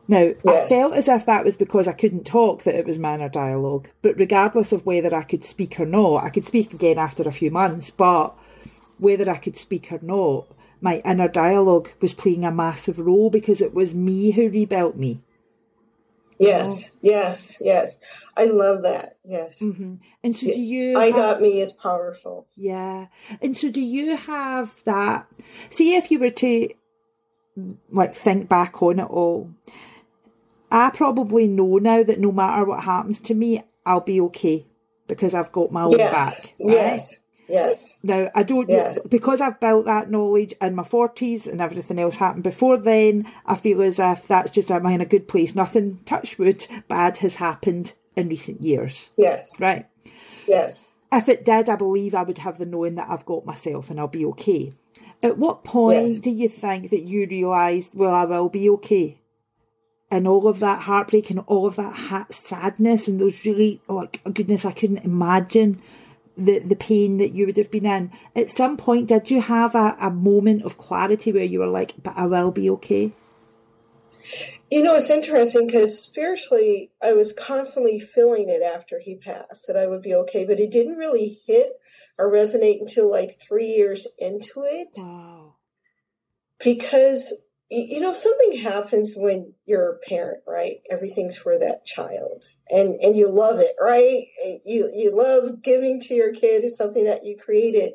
Now, 0.08 0.34
yes. 0.44 0.66
I 0.66 0.68
felt 0.68 0.96
as 0.96 1.08
if 1.08 1.26
that 1.26 1.46
was 1.46 1.56
because 1.56 1.88
I 1.88 1.94
couldn't 1.94 2.26
talk 2.26 2.64
that 2.64 2.76
it 2.76 2.86
was 2.86 3.00
my 3.00 3.16
inner 3.16 3.30
dialogue. 3.30 3.90
But 4.02 4.20
regardless 4.20 4.72
of 4.72 4.86
whether 4.86 5.16
I 5.16 5.24
could 5.24 5.44
speak 5.44 5.80
or 5.80 5.86
not, 5.86 6.24
I 6.24 6.30
could 6.30 6.46
speak 6.46 6.74
again 6.74 6.98
after 6.98 7.24
a 7.24 7.32
few 7.32 7.52
months, 7.52 7.90
but 7.90 8.36
whether 9.04 9.30
I 9.30 9.38
could 9.38 9.58
speak 9.58 9.92
or 9.92 10.00
not, 10.02 10.48
my 10.82 11.02
inner 11.06 11.28
dialogue 11.28 11.90
was 12.02 12.14
playing 12.14 12.46
a 12.46 12.52
massive 12.52 13.00
role 13.00 13.30
because 13.30 13.62
it 13.62 13.74
was 13.74 13.94
me 13.94 14.32
who 14.32 14.50
rebuilt 14.50 14.96
me. 14.96 15.22
Yes, 16.40 16.98
yes, 17.02 17.62
yes. 17.62 18.00
I 18.36 18.46
love 18.46 18.82
that. 18.84 19.14
Yes. 19.24 19.62
Mm-hmm. 19.62 19.96
And 20.24 20.36
so, 20.36 20.48
do 20.48 20.62
you? 20.62 20.98
I 20.98 21.06
have, 21.06 21.16
got 21.16 21.42
me 21.42 21.62
is 21.62 21.72
powerful. 21.72 22.48
Yeah. 22.56 23.08
And 23.42 23.56
so, 23.56 23.70
do 23.70 23.82
you 23.82 24.18
have 24.18 24.84
that? 24.84 25.28
See, 25.70 25.96
if 25.96 26.12
you 26.12 26.20
were 26.20 26.32
to 26.32 26.70
like 27.90 28.14
think 28.14 28.50
back 28.50 28.82
on 28.82 29.00
it 29.00 29.06
all, 29.06 29.52
I 30.72 30.90
probably 30.90 31.48
know 31.48 31.78
now 31.78 32.04
that 32.04 32.20
no 32.20 32.32
matter 32.32 32.66
what 32.66 32.84
happens 32.84 33.22
to 33.22 33.36
me, 33.36 33.62
I'll 33.86 34.02
be 34.02 34.20
okay 34.22 34.66
because 35.08 35.34
I've 35.34 35.52
got 35.52 35.72
my 35.72 35.84
own 35.84 35.92
yes. 35.92 36.40
back. 36.42 36.54
Right? 36.60 36.74
Yes. 36.74 37.20
Yes. 37.48 38.00
Now, 38.04 38.30
I 38.36 38.44
don't 38.44 38.70
yes. 38.70 38.98
know, 38.98 39.04
because 39.10 39.42
I've 39.42 39.60
built 39.60 39.86
that 39.86 40.10
knowledge 40.10 40.54
in 40.62 40.76
my 40.76 40.84
40s 40.84 41.48
and 41.48 41.62
everything 41.62 42.00
else 42.00 42.16
happened 42.16 42.44
before 42.44 42.78
then, 42.78 43.26
I 43.46 43.56
feel 43.56 43.82
as 43.82 44.00
if 44.00 44.28
that's 44.28 44.52
just, 44.52 44.72
am 44.72 44.86
I 44.86 44.94
in 44.94 45.02
a 45.02 45.06
good 45.06 45.28
place? 45.28 45.56
Nothing, 45.56 46.00
touch 46.06 46.38
wood, 46.40 46.66
bad 46.88 47.18
has 47.18 47.36
happened 47.36 47.94
in 48.16 48.30
recent 48.30 48.62
years. 48.62 49.12
Yes. 49.18 49.60
Right? 49.60 49.88
Yes. 50.48 50.96
If 51.12 51.30
it 51.30 51.46
did, 51.46 51.70
I 51.70 51.76
believe 51.76 52.16
I 52.16 52.24
would 52.24 52.40
have 52.40 52.58
the 52.58 52.66
knowing 52.66 52.96
that 52.96 53.10
I've 53.10 53.26
got 53.26 53.46
myself 53.46 53.90
and 53.90 54.00
I'll 54.00 54.08
be 54.08 54.26
okay. 54.26 54.74
At 55.22 55.38
what 55.38 55.64
point 55.64 56.08
yes. 56.08 56.20
do 56.20 56.32
you 56.32 56.50
think 56.50 56.90
that 56.90 57.04
you 57.04 57.28
realised, 57.28 57.96
well, 57.96 58.14
I 58.14 58.26
will 58.26 58.50
be 58.50 58.70
okay? 58.72 59.22
And 60.12 60.28
all 60.28 60.48
of 60.48 60.60
that 60.60 60.82
heartbreak 60.82 61.30
and 61.30 61.40
all 61.48 61.66
of 61.66 61.76
that 61.78 61.94
ha- 61.94 62.26
sadness 62.30 63.08
and 63.08 63.20
those 63.20 63.46
really, 63.46 63.82
like, 63.88 64.22
oh, 64.26 64.32
goodness, 64.32 64.66
I 64.66 64.72
couldn't 64.72 65.06
imagine 65.06 65.82
the, 66.38 66.60
the 66.60 66.76
pain 66.76 67.18
that 67.18 67.34
you 67.34 67.46
would 67.46 67.58
have 67.58 67.72
been 67.72 67.86
in. 67.86 68.12
At 68.36 68.50
some 68.50 68.78
point, 68.78 69.08
did 69.08 69.30
you 69.30 69.42
have 69.42 69.76
a, 69.76 69.96
a 70.00 70.10
moment 70.10 70.64
of 70.64 70.78
clarity 70.78 71.32
where 71.32 71.44
you 71.44 71.60
were 71.60 71.68
like, 71.68 71.94
but 72.02 72.14
I 72.16 72.26
will 72.26 72.52
be 72.52 72.70
okay? 72.72 73.12
You 74.70 74.84
know, 74.84 74.96
it's 74.96 75.10
interesting 75.10 75.68
because 75.68 76.02
spiritually, 76.02 76.92
I 77.02 77.14
was 77.14 77.34
constantly 77.34 78.00
feeling 78.00 78.50
it 78.50 78.62
after 78.62 79.00
he 79.00 79.16
passed 79.16 79.68
that 79.68 79.78
I 79.78 79.88
would 79.88 80.02
be 80.02 80.14
okay, 80.16 80.46
but 80.46 80.60
it 80.60 80.72
didn't 80.72 80.98
really 80.98 81.40
hit 81.46 81.74
or 82.18 82.32
resonate 82.32 82.80
until 82.80 83.10
like 83.10 83.40
three 83.40 83.68
years 83.68 84.08
into 84.20 84.64
it. 84.66 84.90
Wow. 84.98 85.56
Because 86.64 87.43
you 87.74 88.00
know 88.00 88.14
something 88.14 88.60
happens 88.60 89.16
when 89.18 89.54
you're 89.66 89.94
a 89.94 90.00
parent 90.08 90.44
right? 90.48 90.78
Everything's 90.92 91.38
for 91.38 91.58
that 91.58 91.86
child. 91.86 92.46
And 92.70 92.96
and 93.02 93.16
you 93.16 93.30
love 93.30 93.60
it 93.60 93.76
right? 93.80 94.24
You 94.66 94.92
you 94.94 95.16
love 95.16 95.62
giving 95.62 96.00
to 96.02 96.14
your 96.14 96.34
kid 96.34 96.64
is 96.64 96.78
something 96.78 97.04
that 97.06 97.26
you 97.26 97.38
created. 97.38 97.94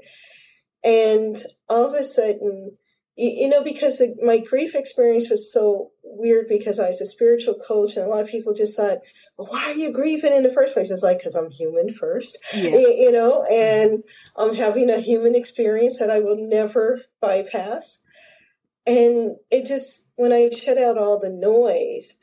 And 0.84 1.36
all 1.68 1.86
of 1.86 1.94
a 1.94 2.04
sudden 2.04 2.76
you, 3.18 3.44
you 3.44 3.48
know 3.48 3.62
because 3.62 4.00
my 4.22 4.38
grief 4.38 4.74
experience 4.74 5.28
was 5.28 5.52
so 5.52 5.90
weird 6.02 6.46
because 6.48 6.78
i 6.78 6.86
was 6.86 7.00
a 7.00 7.06
spiritual 7.06 7.54
coach 7.54 7.96
and 7.96 8.06
a 8.06 8.08
lot 8.08 8.22
of 8.22 8.28
people 8.28 8.54
just 8.54 8.76
thought 8.76 8.98
well, 9.36 9.48
why 9.48 9.64
are 9.66 9.74
you 9.74 9.92
grieving 9.92 10.32
in 10.32 10.42
the 10.42 10.50
first 10.50 10.72
place? 10.72 10.90
It's 10.90 11.02
like 11.02 11.18
because 11.18 11.34
i'm 11.34 11.50
human 11.50 11.90
first 11.90 12.38
yeah. 12.54 12.70
you, 12.70 12.88
you 12.88 13.12
know 13.12 13.44
and 13.44 14.04
i'm 14.36 14.54
having 14.54 14.88
a 14.88 15.00
human 15.00 15.34
experience 15.34 15.98
that 15.98 16.10
i 16.10 16.20
will 16.20 16.48
never 16.48 17.02
bypass 17.20 18.02
and 18.88 19.36
it 19.50 19.66
just, 19.66 20.12
when 20.16 20.32
I 20.32 20.48
shut 20.48 20.78
out 20.78 20.96
all 20.96 21.18
the 21.18 21.28
noise 21.28 22.16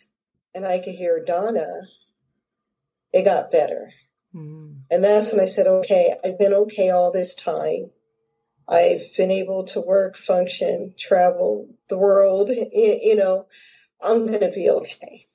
and 0.55 0.65
I 0.65 0.79
could 0.79 0.95
hear 0.95 1.23
Donna, 1.23 1.83
it 3.13 3.23
got 3.23 3.51
better. 3.51 3.93
Mm. 4.33 4.77
And 4.89 5.03
that's 5.03 5.31
when 5.31 5.41
I 5.41 5.45
said, 5.45 5.67
okay, 5.67 6.15
I've 6.23 6.39
been 6.39 6.53
okay 6.53 6.89
all 6.89 7.11
this 7.11 7.35
time. 7.35 7.91
I've 8.67 9.15
been 9.15 9.29
able 9.29 9.63
to 9.65 9.79
work, 9.79 10.17
function, 10.17 10.95
travel 10.97 11.69
the 11.87 11.99
world, 11.99 12.49
you 12.73 13.15
know, 13.15 13.45
I'm 14.03 14.25
going 14.25 14.39
to 14.39 14.51
be 14.51 14.67
okay. 14.67 15.27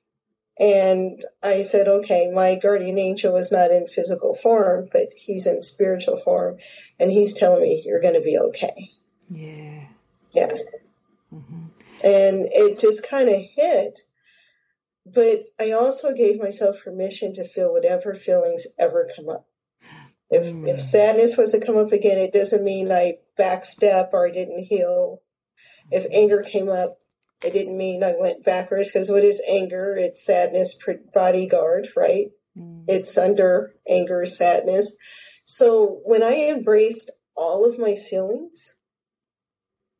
And 0.59 1.21
I 1.41 1.61
said, 1.61 1.87
okay, 1.87 2.29
my 2.29 2.55
guardian 2.55 2.99
angel 2.99 3.37
is 3.37 3.53
not 3.53 3.71
in 3.71 3.87
physical 3.87 4.35
form, 4.35 4.89
but 4.91 5.13
he's 5.15 5.47
in 5.47 5.61
spiritual 5.61 6.17
form. 6.17 6.57
And 6.99 7.09
he's 7.09 7.33
telling 7.33 7.63
me, 7.63 7.81
you're 7.85 8.01
going 8.01 8.15
to 8.15 8.21
be 8.21 8.37
okay. 8.37 8.89
Yeah. 9.29 9.85
Yeah. 10.31 10.49
Mm-hmm. 11.33 11.65
And 12.03 12.47
it 12.51 12.79
just 12.79 13.07
kind 13.09 13.29
of 13.29 13.41
hit. 13.55 14.01
But 15.05 15.45
I 15.59 15.71
also 15.71 16.13
gave 16.13 16.39
myself 16.39 16.83
permission 16.83 17.33
to 17.33 17.47
feel 17.47 17.73
whatever 17.73 18.13
feelings 18.13 18.67
ever 18.79 19.09
come 19.15 19.29
up. 19.29 19.47
If, 20.29 20.45
mm. 20.45 20.67
if 20.67 20.79
sadness 20.79 21.37
was 21.37 21.51
to 21.51 21.59
come 21.59 21.75
up 21.75 21.91
again, 21.91 22.17
it 22.17 22.31
doesn't 22.31 22.63
mean 22.63 22.91
I 22.91 23.17
backstep 23.37 24.09
or 24.13 24.27
I 24.27 24.31
didn't 24.31 24.65
heal. 24.65 25.21
If 25.89 26.05
anger 26.13 26.41
came 26.41 26.69
up, 26.69 26.99
it 27.43 27.53
didn't 27.53 27.77
mean 27.77 28.03
I 28.03 28.13
went 28.17 28.45
backwards 28.45 28.91
because 28.91 29.09
what 29.09 29.23
is 29.23 29.43
anger? 29.49 29.95
It's 29.95 30.23
sadness 30.25 30.79
bodyguard, 31.13 31.87
right? 31.97 32.27
Mm. 32.57 32.85
It's 32.87 33.17
under 33.17 33.73
anger, 33.89 34.25
sadness. 34.25 34.95
So 35.43 36.01
when 36.05 36.23
I 36.23 36.51
embraced 36.55 37.11
all 37.35 37.67
of 37.67 37.79
my 37.79 37.95
feelings, 37.95 38.77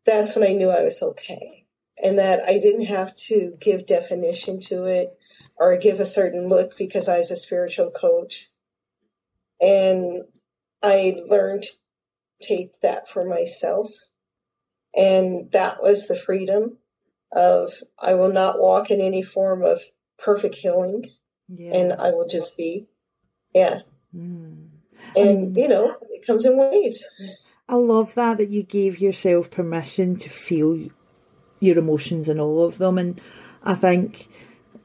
that's 0.05 0.35
when 0.35 0.47
I 0.47 0.53
knew 0.53 0.69
I 0.69 0.83
was 0.83 1.01
okay 1.01 1.65
and 2.03 2.17
that 2.17 2.41
I 2.47 2.57
didn't 2.57 2.85
have 2.85 3.13
to 3.27 3.55
give 3.59 3.85
definition 3.85 4.59
to 4.61 4.85
it 4.85 5.17
or 5.57 5.77
give 5.77 5.99
a 5.99 6.05
certain 6.05 6.47
look 6.47 6.77
because 6.77 7.07
I 7.07 7.17
was 7.17 7.31
a 7.31 7.35
spiritual 7.35 7.91
coach. 7.91 8.47
And 9.59 10.23
I 10.81 11.17
learned 11.27 11.63
to 11.63 11.69
take 12.39 12.81
that 12.81 13.07
for 13.07 13.23
myself. 13.23 13.91
And 14.95 15.51
that 15.51 15.81
was 15.81 16.07
the 16.07 16.15
freedom 16.15 16.77
of 17.31 17.73
I 18.01 18.15
will 18.15 18.33
not 18.33 18.59
walk 18.59 18.89
in 18.89 18.99
any 18.99 19.21
form 19.21 19.63
of 19.63 19.81
perfect 20.17 20.55
healing 20.55 21.05
yeah. 21.47 21.75
and 21.75 21.93
I 21.93 22.09
will 22.09 22.27
just 22.27 22.57
be. 22.57 22.87
Yeah. 23.53 23.81
Mm. 24.15 24.67
And, 25.15 25.55
you 25.55 25.67
know, 25.67 25.95
it 26.09 26.25
comes 26.25 26.45
in 26.45 26.57
waves. 26.57 27.07
I 27.71 27.75
love 27.75 28.15
that 28.15 28.37
that 28.37 28.49
you 28.49 28.63
gave 28.63 28.99
yourself 28.99 29.49
permission 29.49 30.17
to 30.17 30.29
feel 30.29 30.89
your 31.61 31.77
emotions 31.77 32.27
and 32.27 32.39
all 32.39 32.65
of 32.65 32.77
them. 32.77 32.97
And 32.97 33.21
I 33.63 33.75
think 33.75 34.27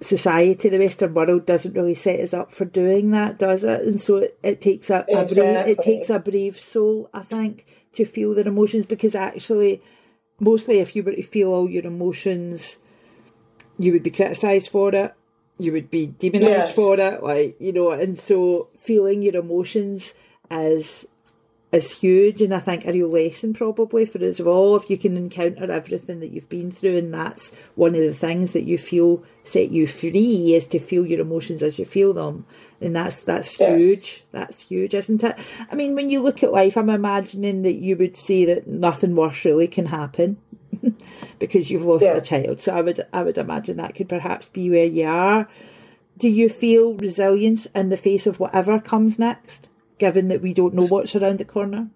society, 0.00 0.68
the 0.68 0.78
Western 0.78 1.12
world, 1.12 1.46
doesn't 1.46 1.74
really 1.74 1.94
set 1.94 2.20
us 2.20 2.32
up 2.32 2.52
for 2.52 2.64
doing 2.64 3.10
that, 3.10 3.40
does 3.40 3.64
it? 3.64 3.80
And 3.82 4.00
so 4.00 4.18
it, 4.18 4.38
it 4.44 4.60
takes 4.60 4.88
a, 4.88 5.04
a 5.12 5.24
brave, 5.26 5.66
it 5.66 5.78
takes 5.80 6.10
a 6.10 6.20
brave 6.20 6.56
soul, 6.60 7.10
I 7.12 7.22
think, 7.22 7.64
to 7.94 8.04
feel 8.04 8.34
their 8.34 8.46
emotions 8.46 8.86
because 8.86 9.16
actually, 9.16 9.82
mostly 10.38 10.78
if 10.78 10.94
you 10.94 11.02
were 11.02 11.12
to 11.12 11.22
feel 11.22 11.52
all 11.52 11.68
your 11.68 11.86
emotions, 11.86 12.78
you 13.80 13.92
would 13.92 14.04
be 14.04 14.10
criticised 14.10 14.68
for 14.68 14.94
it. 14.94 15.12
You 15.58 15.72
would 15.72 15.90
be 15.90 16.06
demonised 16.06 16.46
Yes. 16.46 16.76
for 16.76 17.00
it, 17.00 17.22
like 17.22 17.56
you 17.58 17.72
know. 17.72 17.90
And 17.90 18.16
so, 18.16 18.68
feeling 18.76 19.22
your 19.22 19.36
emotions 19.36 20.12
is 20.50 21.06
is 21.76 22.00
huge, 22.00 22.42
and 22.42 22.52
I 22.54 22.58
think 22.58 22.84
a 22.86 22.92
real 22.92 23.08
lesson 23.08 23.54
probably 23.54 24.04
for 24.06 24.22
us 24.24 24.40
all. 24.40 24.74
If 24.76 24.90
you 24.90 24.96
can 24.98 25.16
encounter 25.16 25.70
everything 25.70 26.20
that 26.20 26.32
you've 26.32 26.48
been 26.48 26.70
through, 26.72 26.96
and 26.96 27.14
that's 27.14 27.54
one 27.76 27.94
of 27.94 28.00
the 28.00 28.14
things 28.14 28.52
that 28.52 28.64
you 28.64 28.78
feel 28.78 29.22
set 29.44 29.70
you 29.70 29.86
free 29.86 30.54
is 30.54 30.66
to 30.68 30.78
feel 30.78 31.06
your 31.06 31.20
emotions 31.20 31.62
as 31.62 31.78
you 31.78 31.84
feel 31.84 32.12
them, 32.12 32.46
and 32.80 32.96
that's 32.96 33.22
that's 33.22 33.60
Yes. 33.60 33.82
huge. 33.84 34.24
That's 34.32 34.62
huge, 34.68 34.94
isn't 34.94 35.22
it? 35.22 35.36
I 35.70 35.74
mean, 35.74 35.94
when 35.94 36.08
you 36.10 36.20
look 36.20 36.42
at 36.42 36.52
life, 36.52 36.76
I'm 36.76 36.90
imagining 36.90 37.62
that 37.62 37.74
you 37.74 37.96
would 37.96 38.16
say 38.16 38.44
that 38.46 38.66
nothing 38.66 39.14
worse 39.14 39.44
really 39.44 39.68
can 39.68 39.86
happen 39.86 40.38
because 41.38 41.70
you've 41.70 41.84
lost 41.84 42.04
Yeah. 42.04 42.16
a 42.16 42.20
child. 42.20 42.60
So 42.60 42.74
I 42.74 42.80
would 42.80 43.00
I 43.12 43.22
would 43.22 43.38
imagine 43.38 43.76
that 43.76 43.94
could 43.94 44.08
perhaps 44.08 44.48
be 44.48 44.70
where 44.70 44.84
you 44.84 45.04
are. 45.06 45.48
Do 46.18 46.30
you 46.30 46.48
feel 46.48 46.94
resilience 46.94 47.66
in 47.66 47.90
the 47.90 47.96
face 47.98 48.26
of 48.26 48.40
whatever 48.40 48.80
comes 48.80 49.18
next, 49.18 49.68
given 49.98 50.28
that 50.28 50.42
we 50.42 50.54
don't 50.54 50.74
know 50.74 50.86
what's 50.86 51.16
around 51.16 51.38
the 51.38 51.44
corner? 51.44 51.90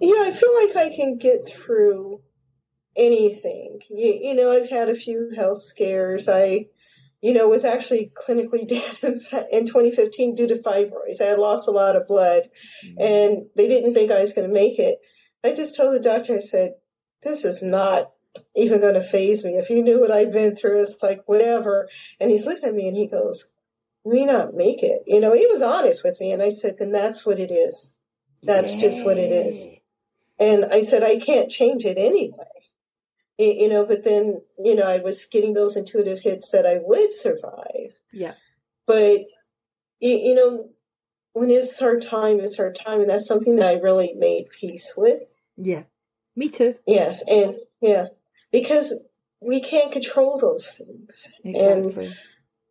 Yeah, 0.00 0.22
I 0.22 0.32
feel 0.32 0.54
like 0.64 0.76
I 0.76 0.94
can 0.94 1.18
get 1.18 1.48
through 1.48 2.20
anything. 2.96 3.80
You, 3.90 4.18
you 4.20 4.34
know, 4.34 4.52
I've 4.52 4.70
had 4.70 4.88
a 4.88 4.94
few 4.94 5.30
health 5.34 5.58
scares. 5.58 6.28
I, 6.28 6.66
you 7.20 7.32
know, 7.32 7.48
was 7.48 7.64
actually 7.64 8.12
clinically 8.14 8.66
dead 8.68 9.46
in, 9.50 9.66
2015 9.66 10.34
due 10.34 10.46
to 10.48 10.54
fibroids. 10.54 11.20
I 11.20 11.26
had 11.26 11.38
lost 11.38 11.68
a 11.68 11.72
lot 11.72 11.96
of 11.96 12.06
blood 12.06 12.44
mm. 12.84 12.94
and 13.00 13.46
they 13.56 13.68
didn't 13.68 13.94
think 13.94 14.10
I 14.10 14.20
was 14.20 14.32
going 14.32 14.46
to 14.46 14.54
make 14.54 14.78
it. 14.78 14.98
I 15.44 15.54
just 15.54 15.76
told 15.76 15.94
the 15.94 16.00
doctor, 16.00 16.34
I 16.34 16.38
said, 16.38 16.74
this 17.22 17.44
is 17.44 17.62
not 17.62 18.12
even 18.54 18.80
going 18.80 18.94
to 18.94 19.02
faze 19.02 19.44
me. 19.44 19.52
If 19.52 19.70
you 19.70 19.82
knew 19.82 20.00
what 20.00 20.10
I'd 20.10 20.32
been 20.32 20.54
through, 20.54 20.80
it's 20.82 21.02
like 21.02 21.22
whatever. 21.26 21.88
And 22.20 22.30
he's 22.30 22.46
looking 22.46 22.68
at 22.68 22.74
me 22.74 22.86
and 22.86 22.96
he 22.96 23.06
goes, 23.06 23.50
"You 23.50 23.57
may 24.08 24.24
not 24.24 24.54
make 24.54 24.82
it. 24.82 25.02
You 25.06 25.20
know, 25.20 25.34
he 25.34 25.46
was 25.46 25.62
honest 25.62 26.02
with 26.04 26.18
me. 26.20 26.32
And 26.32 26.42
I 26.42 26.48
said, 26.48 26.76
then 26.78 26.92
that's 26.92 27.24
what 27.26 27.38
it 27.38 27.50
is. 27.50 27.96
That's 28.42 28.76
just 28.76 29.04
what 29.04 29.18
it 29.18 29.30
is. 29.30 29.68
And 30.38 30.64
I 30.66 30.82
said, 30.82 31.02
I 31.02 31.18
can't 31.18 31.50
change 31.50 31.84
it 31.84 31.98
anyway. 31.98 32.36
Y- 33.38 33.56
You 33.58 33.68
know, 33.68 33.84
but 33.84 34.04
then, 34.04 34.42
you 34.58 34.74
know, 34.74 34.86
I 34.86 34.98
was 34.98 35.24
getting 35.24 35.52
those 35.54 35.76
intuitive 35.76 36.20
hits 36.20 36.50
that 36.52 36.66
I 36.66 36.78
would 36.80 37.12
survive. 37.12 37.98
Yeah. 38.12 38.34
But, 38.86 39.20
you, 40.00 40.14
you 40.16 40.34
know, 40.34 40.70
when 41.32 41.50
it's 41.50 41.80
our 41.82 41.98
time, 41.98 42.40
it's 42.40 42.58
our 42.58 42.72
time. 42.72 43.00
And 43.00 43.10
that's 43.10 43.26
something 43.26 43.56
that 43.56 43.74
I 43.74 43.78
really 43.80 44.14
made 44.14 44.46
peace 44.50 44.94
with. 44.96 45.34
Yeah. 45.56 45.84
Me 46.36 46.48
too. 46.48 46.76
Yes. 46.86 47.24
And 47.28 47.56
yeah, 47.80 48.06
because 48.52 49.04
we 49.46 49.60
can't 49.60 49.90
control 49.92 50.38
those 50.38 50.70
things. 50.72 51.32
And 51.44 51.86
Exactly. 51.86 52.14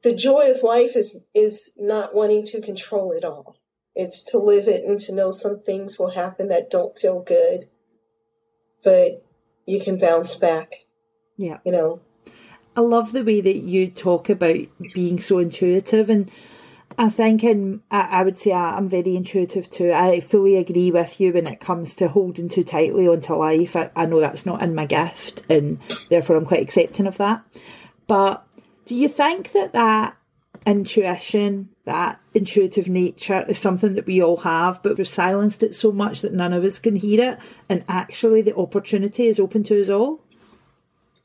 The 0.07 0.15
joy 0.15 0.49
of 0.51 0.63
life 0.63 0.95
is, 0.95 1.25
is 1.35 1.73
not 1.77 2.15
wanting 2.15 2.45
to 2.45 2.61
control 2.61 3.11
it 3.11 3.25
all. 3.25 3.57
It's 3.93 4.21
to 4.31 4.37
live 4.37 4.67
it 4.67 4.85
and 4.85 4.97
to 5.01 5.13
know 5.13 5.31
some 5.31 5.59
things 5.59 5.99
will 5.99 6.11
happen 6.11 6.47
that 6.47 6.69
don't 6.69 6.95
feel 6.95 7.21
good, 7.21 7.65
but 8.85 9.25
you 9.65 9.81
can 9.81 9.97
bounce 9.97 10.35
back, 10.35 10.71
yeah. 11.35 11.57
you 11.65 11.73
know. 11.73 11.99
I 12.77 12.81
love 12.81 13.11
the 13.11 13.23
way 13.23 13.41
that 13.41 13.57
you 13.57 13.89
talk 13.89 14.29
about 14.29 14.57
being 14.93 15.19
so 15.19 15.39
intuitive 15.39 16.09
and 16.09 16.31
I 16.97 17.09
think 17.09 17.43
in, 17.43 17.81
I, 17.91 18.19
I 18.19 18.23
would 18.23 18.37
say 18.37 18.53
I, 18.53 18.77
I'm 18.77 18.87
very 18.87 19.15
intuitive 19.15 19.69
too. 19.69 19.91
I 19.91 20.21
fully 20.21 20.55
agree 20.55 20.89
with 20.89 21.19
you 21.19 21.33
when 21.33 21.47
it 21.47 21.59
comes 21.59 21.95
to 21.95 22.07
holding 22.07 22.47
too 22.47 22.63
tightly 22.63 23.09
onto 23.09 23.33
life. 23.33 23.75
I, 23.75 23.91
I 23.93 24.05
know 24.05 24.21
that's 24.21 24.45
not 24.45 24.61
in 24.61 24.73
my 24.73 24.85
gift 24.85 25.45
and 25.49 25.79
therefore 26.09 26.37
I'm 26.37 26.45
quite 26.45 26.61
accepting 26.61 27.07
of 27.07 27.17
that. 27.17 27.43
But 28.07 28.46
do 28.87 28.95
you 28.95 29.09
think 29.09 29.51
that 29.51 29.73
that 29.73 30.17
intuition, 30.65 31.69
that 31.85 32.19
intuitive 32.33 32.89
nature 32.89 33.45
is 33.47 33.57
something 33.57 33.93
that 33.93 34.05
we 34.05 34.21
all 34.21 34.37
have, 34.37 34.81
but 34.81 34.97
we've 34.97 35.07
silenced 35.07 35.61
it 35.61 35.75
so 35.75 35.91
much 35.91 36.21
that 36.21 36.33
none 36.33 36.53
of 36.53 36.63
us 36.63 36.79
can 36.79 36.95
hear 36.95 37.31
it 37.31 37.39
and 37.69 37.85
actually 37.87 38.41
the 38.41 38.55
opportunity 38.55 39.27
is 39.27 39.39
open 39.39 39.63
to 39.63 39.79
us 39.79 39.89
all? 39.89 40.23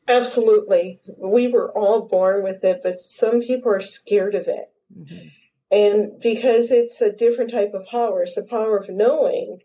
Absolutely. 0.08 1.00
We 1.16 1.48
were 1.48 1.70
all 1.76 2.02
born 2.02 2.42
with 2.42 2.64
it, 2.64 2.80
but 2.82 2.94
some 2.94 3.40
people 3.40 3.72
are 3.72 3.80
scared 3.80 4.34
of 4.34 4.48
it. 4.48 4.66
Mm-hmm. 4.96 5.28
And 5.70 6.20
because 6.20 6.70
it's 6.70 7.00
a 7.00 7.12
different 7.12 7.50
type 7.50 7.72
of 7.72 7.86
power, 7.86 8.22
it's 8.22 8.34
the 8.34 8.46
power 8.48 8.76
of 8.76 8.88
knowing, 8.90 9.60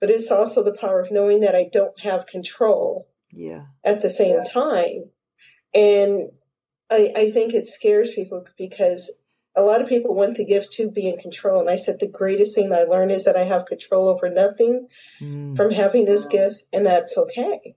but 0.00 0.10
it's 0.10 0.30
also 0.30 0.62
the 0.62 0.76
power 0.78 1.00
of 1.00 1.10
knowing 1.10 1.40
that 1.40 1.54
I 1.54 1.70
don't 1.72 1.98
have 2.00 2.26
control 2.26 3.08
Yeah. 3.32 3.66
at 3.84 4.02
the 4.02 4.10
same 4.10 4.44
time. 4.44 5.10
And 5.74 6.30
I, 6.90 7.10
I 7.16 7.30
think 7.30 7.52
it 7.52 7.66
scares 7.66 8.10
people 8.10 8.44
because 8.56 9.18
a 9.56 9.62
lot 9.62 9.80
of 9.80 9.88
people 9.88 10.14
want 10.14 10.36
the 10.36 10.44
gift 10.44 10.72
to 10.72 10.90
be 10.90 11.08
in 11.08 11.16
control. 11.16 11.60
And 11.60 11.70
I 11.70 11.76
said 11.76 11.98
the 11.98 12.06
greatest 12.06 12.54
thing 12.54 12.72
I 12.72 12.82
learned 12.82 13.10
is 13.10 13.24
that 13.24 13.36
I 13.36 13.44
have 13.44 13.66
control 13.66 14.08
over 14.08 14.28
nothing 14.28 14.88
Mm. 15.20 15.56
from 15.56 15.70
having 15.70 16.04
this 16.04 16.26
gift, 16.26 16.62
and 16.72 16.84
that's 16.84 17.16
okay. 17.16 17.74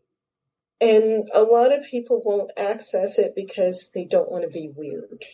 And 0.82 1.30
a 1.34 1.42
lot 1.44 1.72
of 1.72 1.86
people 1.86 2.22
won't 2.24 2.52
access 2.58 3.18
it 3.18 3.34
because 3.36 3.92
they 3.94 4.06
don't 4.06 4.32
want 4.32 4.44
to 4.44 4.50
be 4.50 4.70
weird. 4.74 5.26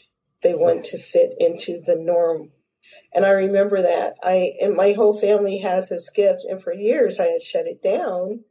They 0.42 0.54
want 0.54 0.84
to 0.86 1.00
fit 1.00 1.34
into 1.40 1.82
the 1.84 1.96
norm. 1.96 2.52
And 3.14 3.26
I 3.26 3.32
remember 3.32 3.82
that. 3.82 4.16
I 4.24 4.54
and 4.62 4.76
my 4.76 4.94
whole 4.94 5.18
family 5.18 5.60
has 5.60 5.90
this 5.90 6.10
gift, 6.10 6.46
and 6.48 6.62
for 6.62 6.74
years 6.74 7.20
I 7.20 7.26
had 7.26 7.42
shut 7.42 7.66
it 7.66 7.82
down 7.82 8.44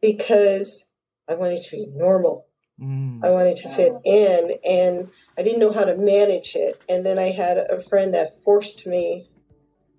because 0.00 0.90
I 1.28 1.34
wanted 1.34 1.62
to 1.62 1.76
be 1.76 1.86
normal. 1.92 2.47
Mm. 2.80 3.24
I 3.24 3.30
wanted 3.30 3.56
to 3.58 3.68
fit 3.70 3.92
in, 4.04 4.52
and 4.64 5.08
I 5.36 5.42
didn't 5.42 5.58
know 5.60 5.72
how 5.72 5.84
to 5.84 5.96
manage 5.96 6.54
it. 6.54 6.80
And 6.88 7.04
then 7.04 7.18
I 7.18 7.30
had 7.30 7.58
a 7.58 7.80
friend 7.80 8.14
that 8.14 8.40
forced 8.42 8.86
me 8.86 9.28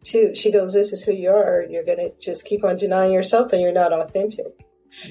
to. 0.06 0.34
She 0.34 0.52
goes, 0.52 0.74
"This 0.74 0.94
is 0.94 1.04
who 1.04 1.12
you 1.12 1.30
are. 1.30 1.66
You're 1.70 1.84
going 1.84 1.98
to 1.98 2.12
just 2.20 2.46
keep 2.46 2.64
on 2.64 2.78
denying 2.78 3.12
yourself, 3.12 3.52
and 3.52 3.62
you're 3.62 3.72
not 3.74 3.92
authentic." 3.92 4.66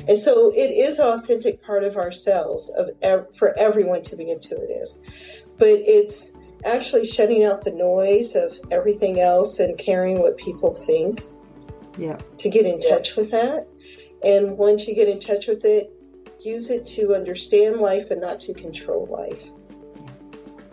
And 0.09 0.19
so 0.19 0.51
it 0.51 0.71
is 0.71 0.99
an 0.99 1.09
authentic 1.09 1.63
part 1.63 1.85
of 1.85 1.97
ourselves 1.97 2.71
of 2.71 2.91
ev- 3.03 3.33
for 3.35 3.57
everyone 3.59 4.03
to 4.03 4.17
be 4.17 4.31
intuitive, 4.31 4.89
but 5.57 5.69
it's 5.69 6.37
actually 6.65 7.05
shutting 7.05 7.45
out 7.45 7.63
the 7.63 7.71
noise 7.71 8.35
of 8.35 8.59
everything 8.71 9.21
else 9.21 9.61
and 9.61 9.79
caring 9.79 10.19
what 10.19 10.37
people 10.37 10.75
think 10.75 11.23
Yeah. 11.97 12.19
to 12.39 12.49
get 12.49 12.67
in 12.67 12.81
touch 12.81 13.15
with 13.15 13.31
that. 13.31 13.67
And 14.25 14.59
once 14.59 14.89
you 14.89 14.95
get 14.95 15.09
in 15.09 15.21
touch 15.21 15.47
with 15.47 15.65
it, 15.65 15.93
use 16.41 16.71
it 16.71 16.87
to 16.87 17.15
understand 17.15 17.81
life 17.81 18.09
but 18.09 18.21
not 18.21 18.41
to 18.41 18.55
control 18.55 19.07
life. 19.07 19.51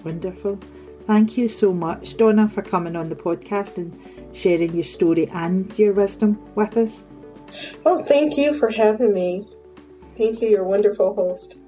Wonderful. 0.04 0.60
Thank 1.02 1.38
you 1.38 1.48
so 1.48 1.74
much, 1.74 2.18
Donna, 2.18 2.48
for 2.48 2.62
coming 2.62 2.96
on 2.96 3.10
the 3.10 3.16
podcast 3.16 3.78
and 3.78 3.96
sharing 4.34 4.74
your 4.74 4.84
story 4.84 5.28
and 5.28 5.78
your 5.78 5.94
wisdom 5.94 6.40
with 6.56 6.78
us. 6.78 7.06
Oh, 7.86 8.04
thank 8.04 8.38
you 8.38 8.54
for 8.54 8.70
having 8.70 9.14
me. 9.14 9.48
Thank 10.18 10.42
you. 10.42 10.50
You're 10.50 10.64
a 10.64 10.68
wonderful 10.68 11.14
host. 11.14 11.60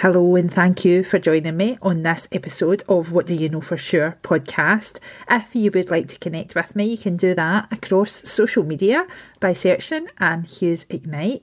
Hello, 0.00 0.34
and 0.34 0.50
thank 0.50 0.82
you 0.82 1.04
for 1.04 1.18
joining 1.18 1.58
me 1.58 1.76
on 1.82 2.04
this 2.04 2.26
episode 2.32 2.82
of 2.88 3.12
What 3.12 3.26
Do 3.26 3.34
You 3.34 3.50
Know 3.50 3.60
For 3.60 3.76
Sure 3.76 4.16
podcast. 4.22 4.98
If 5.28 5.54
you 5.54 5.70
would 5.74 5.90
like 5.90 6.08
to 6.08 6.18
connect 6.18 6.54
with 6.54 6.74
me, 6.74 6.86
you 6.86 6.96
can 6.96 7.18
do 7.18 7.34
that 7.34 7.70
across 7.70 8.26
social 8.26 8.64
media 8.64 9.06
by 9.40 9.52
searching 9.52 10.08
Anne 10.16 10.44
Hughes 10.44 10.86
Ignite. 10.88 11.42